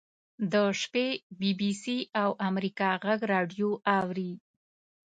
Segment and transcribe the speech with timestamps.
[0.51, 1.07] د شپې
[1.39, 3.69] بي بي سي او امریکا غږ راډیو
[3.99, 4.31] اوري.